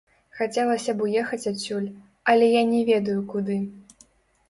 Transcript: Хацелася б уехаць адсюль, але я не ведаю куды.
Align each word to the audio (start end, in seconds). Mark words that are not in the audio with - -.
Хацелася 0.37 0.95
б 1.01 1.07
уехаць 1.09 1.49
адсюль, 1.53 1.87
але 2.35 2.51
я 2.59 2.67
не 2.73 2.83
ведаю 2.91 3.19
куды. 3.33 3.63